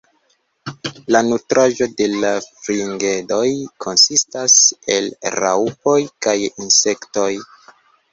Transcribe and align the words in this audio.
La 1.15 1.19
nutraĵo 1.25 1.87
de 1.99 2.07
la 2.23 2.31
fringedoj 2.45 3.49
konsistas 3.85 4.55
el 4.95 5.11
raŭpoj 5.37 5.99
kaj 6.27 6.35
insektoj. 6.49 7.29